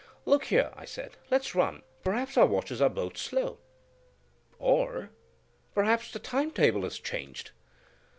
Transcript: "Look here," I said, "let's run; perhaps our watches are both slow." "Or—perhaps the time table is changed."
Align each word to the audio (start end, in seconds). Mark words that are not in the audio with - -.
"Look 0.25 0.45
here," 0.45 0.71
I 0.75 0.85
said, 0.85 1.15
"let's 1.29 1.53
run; 1.53 1.83
perhaps 2.03 2.35
our 2.35 2.47
watches 2.47 2.81
are 2.81 2.89
both 2.89 3.17
slow." 3.19 3.59
"Or—perhaps 4.57 6.11
the 6.11 6.17
time 6.17 6.49
table 6.49 6.85
is 6.85 6.97
changed." 6.99 7.51